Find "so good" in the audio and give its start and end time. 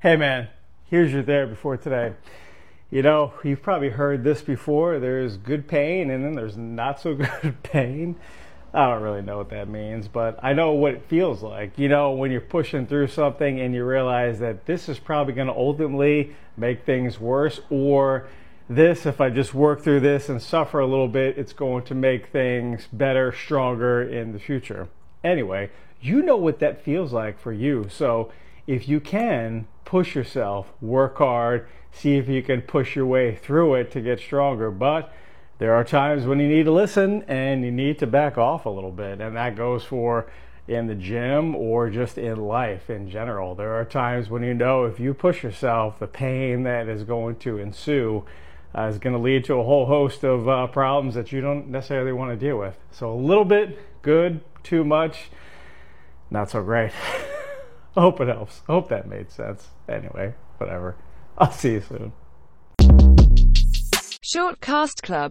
7.00-7.60